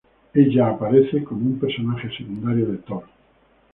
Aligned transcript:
Ella 0.33 0.67
aparece 0.69 1.23
como 1.23 1.45
un 1.45 1.59
personaje 1.59 2.09
secundario 2.17 2.65
de 2.71 2.77
Thor. 2.79 3.03